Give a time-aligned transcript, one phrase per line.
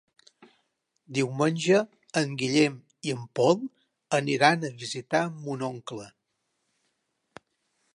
[1.17, 1.81] Diumenge
[2.23, 3.55] en Guillem i en Pol
[4.23, 6.13] aniran a visitar mon oncle.